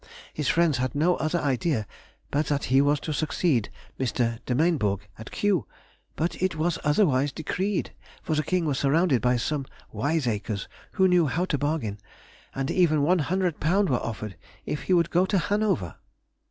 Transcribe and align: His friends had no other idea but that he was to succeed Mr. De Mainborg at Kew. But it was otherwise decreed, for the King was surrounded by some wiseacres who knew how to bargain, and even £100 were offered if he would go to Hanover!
His 0.33 0.47
friends 0.47 0.79
had 0.79 0.95
no 0.95 1.15
other 1.17 1.37
idea 1.39 1.85
but 2.31 2.47
that 2.47 2.63
he 2.73 2.81
was 2.81 2.99
to 3.01 3.13
succeed 3.13 3.69
Mr. 3.99 4.39
De 4.47 4.55
Mainborg 4.55 5.01
at 5.19 5.29
Kew. 5.29 5.67
But 6.15 6.41
it 6.41 6.55
was 6.55 6.79
otherwise 6.83 7.31
decreed, 7.31 7.91
for 8.23 8.33
the 8.33 8.41
King 8.41 8.65
was 8.65 8.79
surrounded 8.79 9.21
by 9.21 9.37
some 9.37 9.67
wiseacres 9.91 10.67
who 10.93 11.07
knew 11.07 11.27
how 11.27 11.45
to 11.45 11.57
bargain, 11.59 11.99
and 12.55 12.71
even 12.71 13.01
£100 13.01 13.89
were 13.89 13.95
offered 13.97 14.37
if 14.65 14.81
he 14.85 14.93
would 14.93 15.11
go 15.11 15.27
to 15.27 15.37
Hanover! 15.37 15.97